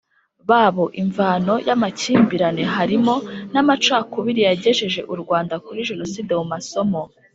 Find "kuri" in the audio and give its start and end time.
5.65-5.79